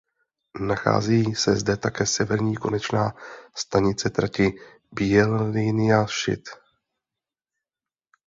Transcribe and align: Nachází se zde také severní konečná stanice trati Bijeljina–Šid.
Nachází 0.59 1.35
se 1.35 1.55
zde 1.55 1.77
také 1.77 2.05
severní 2.05 2.55
konečná 2.55 3.15
stanice 3.55 4.09
trati 4.09 4.53
Bijeljina–Šid. 4.91 6.49